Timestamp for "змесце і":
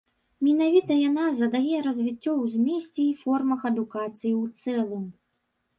2.55-3.17